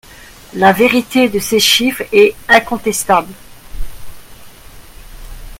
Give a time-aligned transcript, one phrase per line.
[0.55, 3.31] La vérité de ces chiffres est incontestable.